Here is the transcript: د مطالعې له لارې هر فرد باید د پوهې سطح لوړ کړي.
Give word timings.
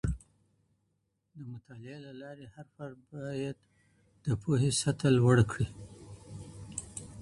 د 1.35 1.37
مطالعې 1.53 1.97
له 2.05 2.11
لارې 2.21 2.45
هر 2.55 2.67
فرد 2.75 2.99
باید 3.13 3.57
د 4.25 4.27
پوهې 4.41 4.71
سطح 4.81 5.07
لوړ 5.17 5.37
کړي. 5.51 5.67